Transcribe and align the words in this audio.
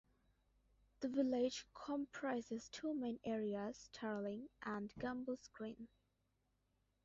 The 1.01 1.09
village 1.09 1.67
comprises 1.75 2.69
two 2.69 2.95
main 2.95 3.19
areas, 3.23 3.87
Terling 3.93 4.49
and 4.63 4.91
Gambles 4.97 5.47
Green. 5.53 5.89